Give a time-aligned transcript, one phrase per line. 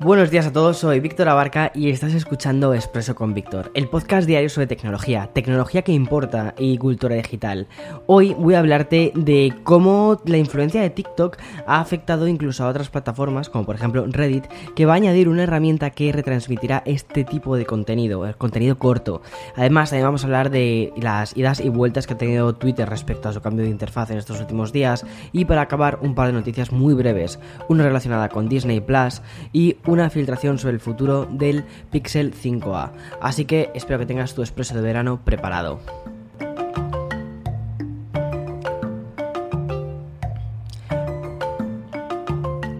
[0.00, 4.28] Buenos días a todos, soy Víctor Abarca y estás escuchando Expreso con Víctor, el podcast
[4.28, 7.66] diario sobre tecnología, tecnología que importa y cultura digital.
[8.06, 12.90] Hoy voy a hablarte de cómo la influencia de TikTok ha afectado incluso a otras
[12.90, 17.56] plataformas, como por ejemplo Reddit, que va a añadir una herramienta que retransmitirá este tipo
[17.56, 19.22] de contenido, el contenido corto.
[19.56, 23.28] Además, también vamos a hablar de las idas y vueltas que ha tenido Twitter respecto
[23.28, 26.34] a su cambio de interfaz en estos últimos días y para acabar un par de
[26.34, 29.22] noticias muy breves, una relacionada con Disney Plus
[29.52, 32.92] y una filtración sobre el futuro del Pixel 5a.
[33.22, 35.80] Así que espero que tengas tu expreso de verano preparado.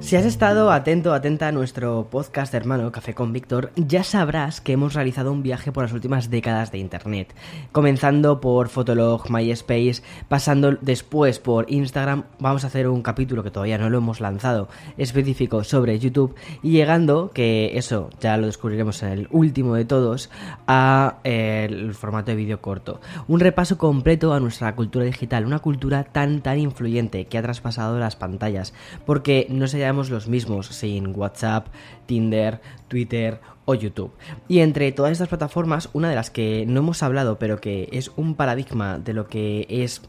[0.09, 4.73] Si has estado atento, atenta a nuestro podcast hermano Café con Víctor, ya sabrás que
[4.73, 7.35] hemos realizado un viaje por las últimas décadas de Internet,
[7.73, 13.77] comenzando por Fotolog, MySpace, pasando después por Instagram, vamos a hacer un capítulo que todavía
[13.77, 19.11] no lo hemos lanzado, específico sobre YouTube, y llegando, que eso ya lo descubriremos en
[19.11, 20.31] el último de todos,
[20.67, 23.03] a eh, el formato de vídeo corto.
[23.27, 27.99] Un repaso completo a nuestra cultura digital, una cultura tan tan influyente que ha traspasado
[27.99, 28.73] las pantallas,
[29.05, 31.67] porque no se llama los mismos sin WhatsApp,
[32.07, 34.11] Tinder, Twitter o YouTube.
[34.49, 38.11] Y entre todas estas plataformas, una de las que no hemos hablado, pero que es
[38.17, 40.01] un paradigma de lo que es,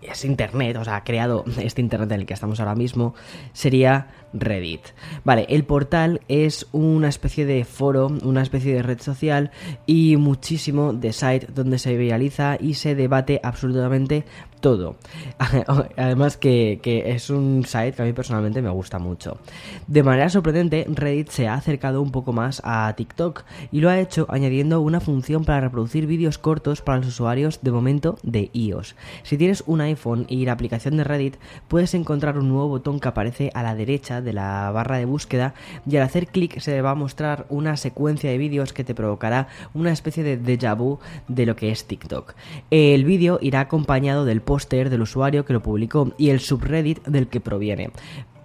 [0.00, 3.14] es Internet, o sea, ha creado este Internet en el que estamos ahora mismo,
[3.52, 4.82] sería Reddit.
[5.24, 9.50] Vale, el portal es una especie de foro, una especie de red social
[9.84, 14.24] y muchísimo de site donde se viraliza y se debate absolutamente
[14.60, 14.96] todo.
[15.96, 19.38] Además que, que, es un site que a mí personalmente me gusta mucho.
[19.86, 23.98] De manera sorprendente, Reddit se ha acercado un poco más a TikTok y lo ha
[23.98, 28.96] hecho añadiendo una función para reproducir vídeos cortos para los usuarios de momento de iOS.
[29.22, 31.36] Si tienes un iPhone y la aplicación de Reddit,
[31.68, 35.54] puedes encontrar un nuevo botón que aparece a la derecha de la barra de búsqueda
[35.86, 39.48] y al hacer clic se va a mostrar una secuencia de vídeos que te provocará
[39.74, 40.98] una especie de déjà vu
[41.28, 42.34] de lo que es TikTok.
[42.70, 47.28] El vídeo irá acompañado del póster del usuario que lo publicó y el subreddit del
[47.28, 47.90] que proviene.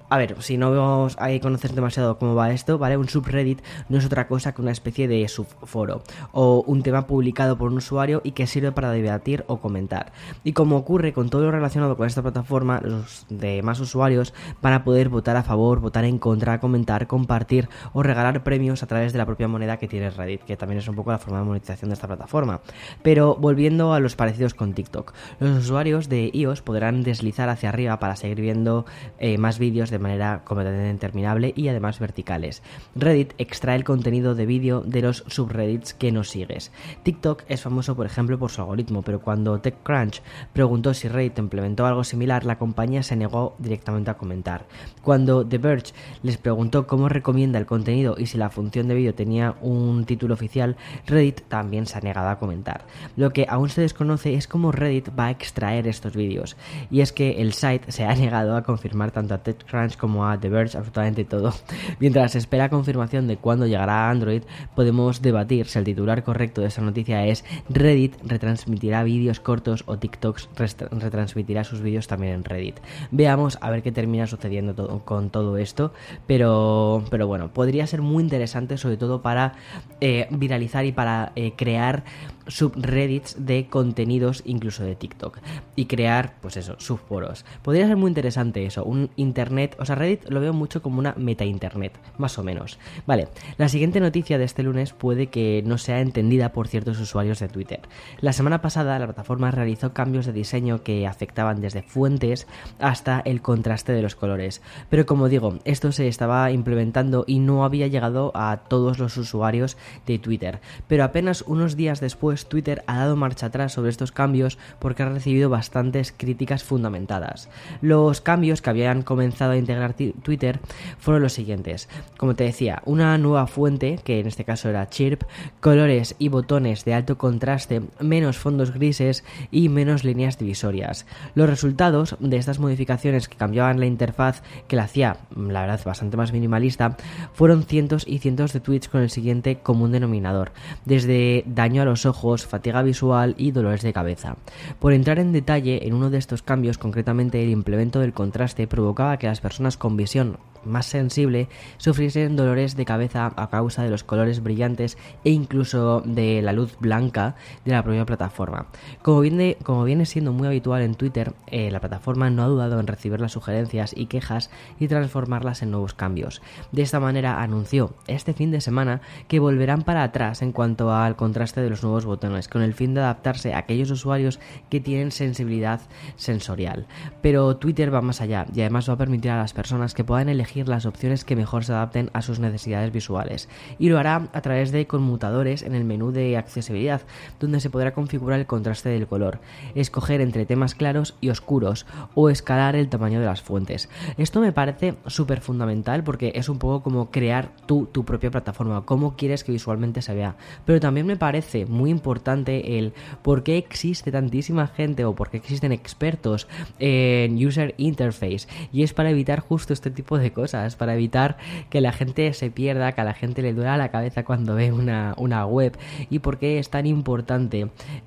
[0.09, 2.95] A ver, si no vamos a conocer demasiado cómo va esto, ¿vale?
[2.95, 3.59] Un subreddit
[3.89, 6.01] no es otra cosa que una especie de subforo
[6.31, 10.13] o un tema publicado por un usuario y que sirve para debatir o comentar.
[10.45, 14.85] Y como ocurre con todo lo relacionado con esta plataforma, los demás usuarios van a
[14.85, 19.17] poder votar a favor, votar en contra, comentar, compartir o regalar premios a través de
[19.17, 21.89] la propia moneda que tiene Reddit, que también es un poco la forma de monetización
[21.89, 22.61] de esta plataforma.
[23.03, 27.99] Pero volviendo a los parecidos con TikTok, los usuarios de iOS podrán deslizar hacia arriba
[27.99, 28.85] para seguir viendo
[29.19, 32.61] eh, más vídeos de de manera completamente interminable y además verticales.
[32.95, 36.71] Reddit extrae el contenido de vídeo de los subreddits que nos sigues.
[37.03, 40.21] TikTok es famoso, por ejemplo, por su algoritmo, pero cuando TechCrunch
[40.53, 44.67] preguntó si Reddit implementó algo similar, la compañía se negó directamente a comentar.
[45.01, 45.93] Cuando The Verge
[46.23, 50.33] les preguntó cómo recomienda el contenido y si la función de vídeo tenía un título
[50.33, 52.85] oficial, Reddit también se ha negado a comentar.
[53.15, 56.57] Lo que aún se desconoce es cómo Reddit va a extraer estos vídeos,
[56.91, 60.39] y es que el site se ha negado a confirmar tanto a TechCrunch como a
[60.39, 61.53] The Verge, absolutamente todo.
[61.99, 64.43] Mientras espera confirmación de cuándo llegará a Android,
[64.75, 69.97] podemos debatir si el titular correcto de esa noticia es Reddit retransmitirá vídeos cortos o
[69.97, 70.49] TikToks
[70.91, 72.79] retransmitirá sus vídeos también en Reddit.
[73.11, 75.93] Veamos a ver qué termina sucediendo todo, con todo esto,
[76.25, 79.53] pero, pero bueno, podría ser muy interesante sobre todo para
[80.01, 82.03] eh, viralizar y para eh, crear
[82.47, 85.39] subreddits de contenidos incluso de TikTok
[85.75, 87.45] y crear pues eso, subforos.
[87.61, 91.13] Podría ser muy interesante eso, un internet, o sea, Reddit lo veo mucho como una
[91.17, 92.79] meta internet, más o menos.
[93.05, 93.27] Vale,
[93.57, 97.49] la siguiente noticia de este lunes puede que no sea entendida por ciertos usuarios de
[97.49, 97.81] Twitter.
[98.19, 102.47] La semana pasada la plataforma realizó cambios de diseño que afectaban desde fuentes
[102.79, 107.63] hasta el contraste de los colores, pero como digo, esto se estaba implementando y no
[107.63, 112.97] había llegado a todos los usuarios de Twitter, pero apenas unos días después Twitter ha
[112.97, 117.49] dado marcha atrás sobre estos cambios porque ha recibido bastantes críticas fundamentadas.
[117.81, 120.59] Los cambios que habían comenzado a integrar Twitter
[120.99, 121.89] fueron los siguientes.
[122.17, 125.23] Como te decía, una nueva fuente, que en este caso era Chirp,
[125.59, 131.05] colores y botones de alto contraste, menos fondos grises y menos líneas divisorias.
[131.35, 136.17] Los resultados de estas modificaciones que cambiaban la interfaz, que la hacía, la verdad, bastante
[136.17, 136.97] más minimalista,
[137.33, 140.51] fueron cientos y cientos de tweets con el siguiente común denominador,
[140.85, 144.35] desde daño a los ojos, fatiga visual y dolores de cabeza.
[144.79, 149.17] Por entrar en detalle en uno de estos cambios, concretamente el implemento del contraste provocaba
[149.17, 154.03] que las personas con visión más sensible sufriesen dolores de cabeza a causa de los
[154.03, 158.67] colores brillantes e incluso de la luz blanca de la propia plataforma.
[159.01, 162.79] Como viene, como viene siendo muy habitual en Twitter, eh, la plataforma no ha dudado
[162.79, 164.49] en recibir las sugerencias y quejas
[164.79, 166.41] y transformarlas en nuevos cambios.
[166.71, 171.15] De esta manera anunció este fin de semana que volverán para atrás en cuanto al
[171.15, 174.39] contraste de los nuevos botones, con el fin de adaptarse a aquellos usuarios
[174.69, 175.81] que tienen sensibilidad
[176.15, 176.87] sensorial.
[177.21, 180.29] Pero Twitter va más allá y además va a permitir a las personas que puedan
[180.29, 183.49] elegir las opciones que mejor se adapten a sus necesidades visuales
[183.79, 187.01] y lo hará a través de conmutadores en el menú de accesibilidad
[187.39, 189.39] donde se podrá configurar el contraste del color,
[189.75, 191.85] escoger entre temas claros y oscuros
[192.15, 193.89] o escalar el tamaño de las fuentes.
[194.17, 198.85] Esto me parece súper fundamental porque es un poco como crear tú tu propia plataforma,
[198.85, 200.35] cómo quieres que visualmente se vea.
[200.65, 205.37] Pero también me parece muy importante el por qué existe tantísima gente o por qué
[205.37, 206.47] existen expertos
[206.79, 211.37] en user interface y es para evitar justo este tipo de cosas, para evitar
[211.71, 214.71] que la gente se pierda, que a la gente le duela la cabeza cuando ve
[214.71, 215.75] una, web.
[216.11, 217.65] ¿Y por qué es tan importante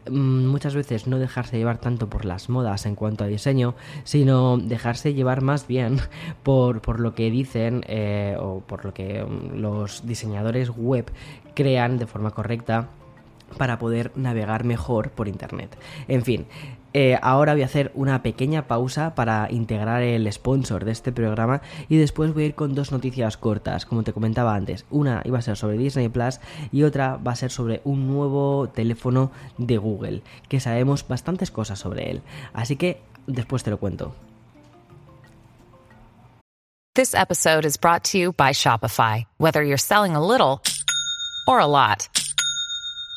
[0.09, 3.75] mm, muchas veces no dejarse llevar tanto por las modas en cuanto a diseño,
[4.05, 5.99] sino dejarse llevar más bien
[6.45, 11.11] por, por lo que dicen eh, o por lo que mm, los diseñadores web
[11.55, 12.89] crean de forma correcta
[13.59, 15.77] para poder navegar mejor por internet.
[16.09, 16.47] En fin,
[16.93, 21.63] eh, ahora voy a hacer una pequeña pausa para integrar el sponsor de este programa
[21.89, 24.85] y después voy a ir con dos noticias cortas, como te comentaba antes.
[24.91, 26.41] Una iba a ser sobre Disney Plus
[26.73, 31.79] y otra va a ser sobre un nuevo teléfono de Google, que sabemos bastantes cosas
[31.79, 32.23] sobre él.
[32.53, 34.15] Así que después te lo cuento.
[36.95, 39.25] This episode is brought to you by Shopify.
[39.39, 40.61] Whether you're selling a little
[41.47, 42.09] or a lot,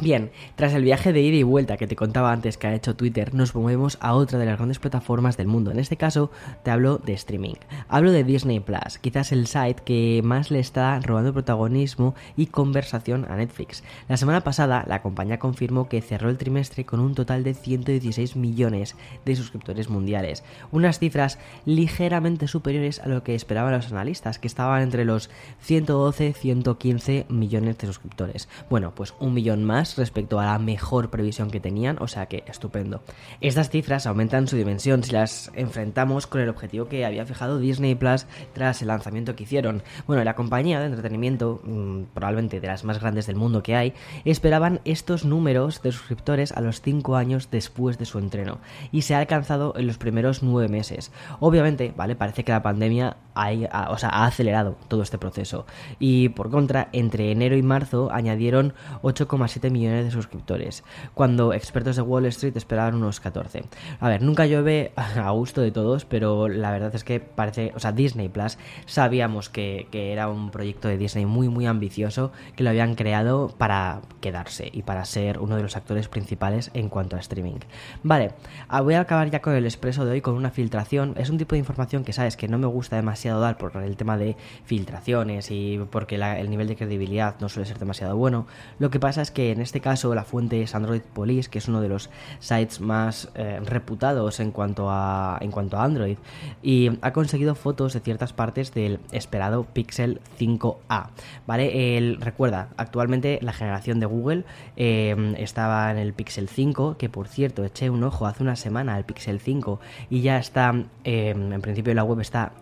[0.00, 2.96] Bien, tras el viaje de ida y vuelta que te contaba antes que ha hecho
[2.96, 5.70] Twitter, nos movemos a otra de las grandes plataformas del mundo.
[5.70, 6.32] En este caso,
[6.64, 7.54] te hablo de streaming.
[7.88, 13.24] Hablo de Disney Plus, quizás el site que más le está robando protagonismo y conversación
[13.30, 13.84] a Netflix.
[14.08, 18.34] La semana pasada, la compañía confirmó que cerró el trimestre con un total de 116
[18.34, 20.42] millones de suscriptores mundiales,
[20.72, 25.30] unas cifras ligeramente superiores a lo que esperaban los analistas, que estaban entre los
[25.64, 28.48] 112-115 millones de suscriptores.
[28.68, 32.44] Bueno, pues un millón más respecto a la mejor previsión que tenían, o sea que
[32.46, 33.02] estupendo.
[33.40, 37.94] Estas cifras aumentan su dimensión si las enfrentamos con el objetivo que había fijado Disney
[37.94, 39.82] Plus tras el lanzamiento que hicieron.
[40.06, 43.94] Bueno, la compañía de entretenimiento, mm, probablemente de las más grandes del mundo que hay,
[44.24, 48.58] esperaban estos números de suscriptores a los 5 años después de su entreno
[48.92, 51.12] y se ha alcanzado en los primeros 9 meses.
[51.40, 52.16] Obviamente, ¿vale?
[52.16, 55.66] Parece que la pandemia ha, acelerado todo este proceso
[55.98, 60.84] y por contra, entre enero y marzo añadieron 8,7 millones de suscriptores,
[61.14, 63.64] cuando expertos de Wall Street esperaban unos 14.
[64.00, 67.80] A ver, nunca llueve a gusto de todos, pero la verdad es que parece, o
[67.80, 72.70] sea, Disney Plus, sabíamos que, era un proyecto de Disney muy, muy ambicioso, que lo
[72.70, 77.20] habían creado para quedarse y para ser uno de los actores principales en cuanto a
[77.20, 77.58] streaming.
[78.02, 78.32] Vale,
[78.68, 81.14] ah, voy a acabar ya con el expreso de hoy con una filtración.
[81.16, 83.96] Es un tipo de información que sabes que no me gusta demasiado dar por el
[83.96, 88.46] tema de filtraciones y porque el nivel de credibilidad no suele ser demasiado bueno.
[88.78, 91.68] Lo que pasa es que en este caso la fuente es Android Police, que es
[91.68, 96.18] uno de los sites más eh, reputados en cuanto, a, en cuanto a Android,
[96.62, 101.08] y ha conseguido fotos de ciertas partes del esperado Pixel 5A.
[101.46, 102.16] ¿Vale?
[102.20, 104.44] Recuerda, actualmente la generación de Google
[104.76, 108.94] eh, estaba en el Pixel 5, que por cierto eché un ojo hace una semana
[108.94, 112.52] al Pixel 5 y ya está, eh, en principio la web está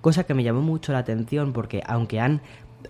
[0.00, 2.42] cosa que me llamó mucho la atención porque aunque han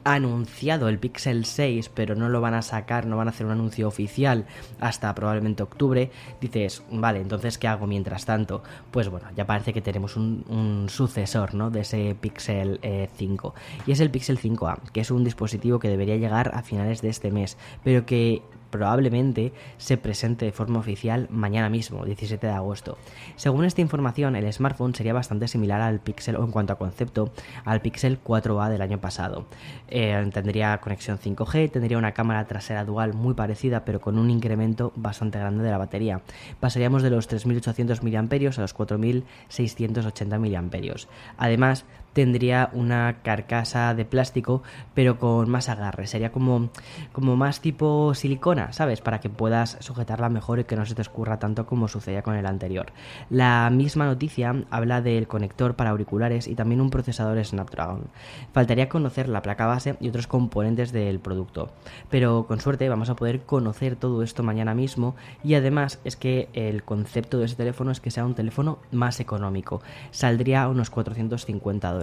[0.04, 3.52] anunciado el Pixel 6, pero no lo van a sacar, no van a hacer un
[3.52, 4.46] anuncio oficial
[4.80, 8.62] hasta probablemente octubre, dices, vale, entonces ¿qué hago mientras tanto?
[8.90, 11.70] Pues bueno, ya parece que tenemos un, sucesor ¿no?
[11.70, 12.80] de ese Pixel
[13.16, 13.54] 5.
[13.56, 17.02] Eh, y es el Pixel 5A, que es un dispositivo que debería llegar a finales
[17.02, 18.42] de este mes, pero que
[18.72, 22.98] probablemente se presente de forma oficial mañana mismo, 17 de agosto.
[23.36, 27.30] Según esta información, el smartphone sería bastante similar al Pixel, o en cuanto a concepto,
[27.64, 29.46] al Pixel 4A del año pasado.
[29.88, 34.92] Eh, tendría conexión 5G, tendría una cámara trasera dual muy parecida, pero con un incremento
[34.96, 36.22] bastante grande de la batería.
[36.58, 41.06] Pasaríamos de los 3.800 mAh a los 4.680 mAh.
[41.36, 44.62] Además, tendría una carcasa de plástico
[44.94, 46.70] pero con más agarre, sería como,
[47.12, 49.00] como más tipo silicona, ¿sabes?
[49.00, 52.36] Para que puedas sujetarla mejor y que no se te escurra tanto como sucedía con
[52.36, 52.92] el anterior.
[53.30, 58.04] La misma noticia habla del conector para auriculares y también un procesador Snapdragon.
[58.52, 61.70] Faltaría conocer la placa base y otros componentes del producto,
[62.10, 66.48] pero con suerte vamos a poder conocer todo esto mañana mismo y además es que
[66.52, 70.90] el concepto de ese teléfono es que sea un teléfono más económico, saldría a unos
[70.90, 72.01] 450 dólares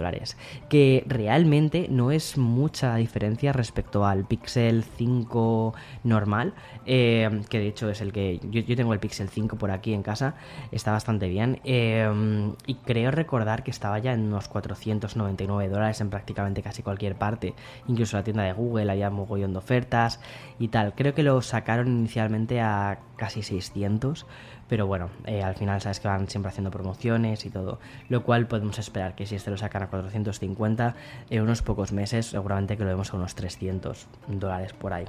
[0.68, 6.54] que realmente no es mucha diferencia respecto al Pixel 5 normal,
[6.86, 10.02] eh, que de hecho es el que yo, tengo el Pixel 5 por aquí en
[10.02, 10.34] casa,
[10.72, 12.08] está bastante bien, eh,
[12.66, 17.54] y creo recordar que estaba ya en unos 499 dólares en prácticamente casi cualquier parte,
[17.86, 20.20] incluso la tienda de Google había mogollón de ofertas
[20.58, 24.26] y tal, creo que lo sacaron inicialmente a casi 600,
[24.70, 28.46] pero bueno, eh, al final sabes que van siempre haciendo promociones y todo, lo cual
[28.46, 30.94] podemos esperar que si este lo sacan a 450
[31.28, 35.06] en unos pocos meses, seguramente que lo vemos a unos 300 dólares por ahí.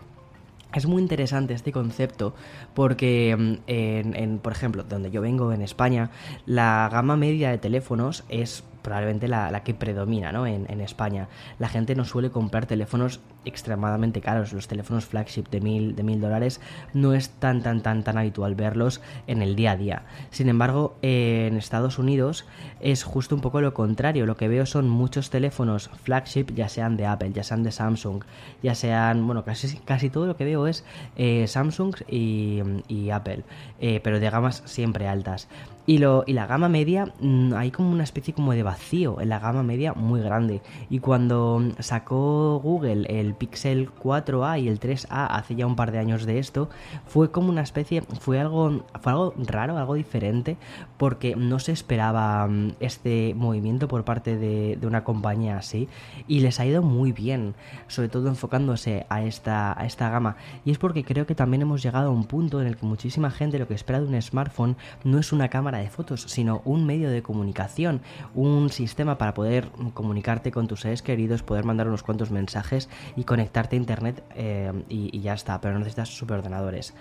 [0.73, 2.33] Es muy interesante este concepto
[2.73, 6.09] porque, mm, en, por ejemplo, donde yo vengo en España,
[6.47, 10.47] la gama media de teléfonos es probablemente la, que predomina ¿no?
[10.47, 11.27] en, en, España.
[11.59, 14.53] La gente no suele comprar teléfonos extremadamente caros.
[14.53, 16.61] Los teléfonos flagship de mil, de mil dólares
[16.93, 20.03] no es tan, tan, tan, tan habitual verlos en el día a día.
[20.29, 22.45] Sin embargo, en Estados Unidos
[22.79, 24.25] es justo un poco lo contrario.
[24.25, 28.23] Lo que veo son muchos teléfonos flagship, ya sean de Apple, ya sean de Samsung,
[28.63, 33.43] ya sean, bueno, casi, casi todo lo que veo es eh, Samsung y, Apple,
[33.79, 35.47] eh, pero de gamas siempre altas.
[35.87, 39.29] Y, lo, y la gama media, mm, hay como una especie como de vacío en
[39.29, 40.61] la gama media muy grande.
[40.89, 45.99] Y cuando sacó Google el Pixel 4A y el 3A hace ya un par de
[45.99, 46.69] años de esto,
[47.05, 50.57] fue como una especie, fue algo, fue algo raro, algo diferente,
[50.97, 55.87] porque no se esperaba mm, este movimiento por parte de, una compañía así.
[56.27, 57.55] Y les ha ido muy bien,
[57.87, 60.35] sobre todo enfocándose a esta, a esta gama.
[60.65, 63.31] Y es porque creo que también hemos llegado a un punto en el que muchísima
[63.31, 66.85] gente lo que espera de un smartphone no es una cámara de fotos, sino un
[66.85, 68.01] medio de comunicación,
[68.33, 72.89] un sistema para poder comunicarte con tus seres queridos, poder mandar unos cuantos mensajes
[73.21, 76.95] y conectarte a internet eh, y, y ya está, pero no necesitas superordenadores.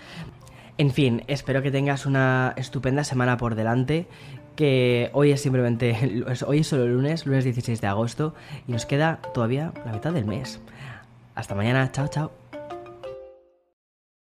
[0.77, 4.07] En fin, espero que tengas una estupenda semana por delante
[4.55, 8.35] que hoy es simplemente, hoy es solo lunes, lunes 16 de agosto,
[8.67, 10.61] y nos queda todavía la mitad del mes.
[11.35, 12.40] Hasta mañana, chao, chao.